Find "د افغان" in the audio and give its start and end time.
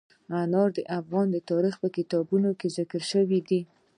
0.77-1.27